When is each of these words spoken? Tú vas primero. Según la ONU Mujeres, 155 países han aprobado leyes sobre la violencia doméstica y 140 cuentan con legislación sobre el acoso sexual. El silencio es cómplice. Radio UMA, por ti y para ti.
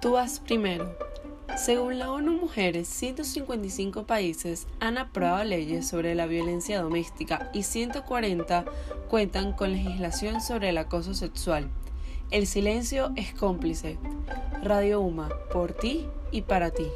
Tú 0.00 0.12
vas 0.12 0.40
primero. 0.40 0.96
Según 1.58 1.98
la 1.98 2.10
ONU 2.10 2.32
Mujeres, 2.32 2.88
155 2.88 4.04
países 4.04 4.66
han 4.78 4.96
aprobado 4.96 5.44
leyes 5.44 5.86
sobre 5.86 6.14
la 6.14 6.26
violencia 6.26 6.80
doméstica 6.80 7.50
y 7.52 7.64
140 7.64 8.64
cuentan 9.10 9.52
con 9.52 9.72
legislación 9.72 10.40
sobre 10.40 10.70
el 10.70 10.78
acoso 10.78 11.12
sexual. 11.12 11.68
El 12.30 12.46
silencio 12.46 13.12
es 13.14 13.34
cómplice. 13.34 13.98
Radio 14.62 15.00
UMA, 15.00 15.28
por 15.52 15.72
ti 15.72 16.06
y 16.30 16.42
para 16.42 16.70
ti. 16.70 16.86